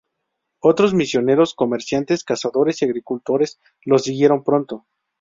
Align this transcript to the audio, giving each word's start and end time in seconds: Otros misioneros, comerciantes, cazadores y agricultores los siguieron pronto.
Otros 0.63 0.95
misioneros, 0.95 1.53
comerciantes, 1.53 2.23
cazadores 2.23 2.81
y 2.81 2.85
agricultores 2.85 3.59
los 3.85 4.01
siguieron 4.03 4.43
pronto. 4.43 4.87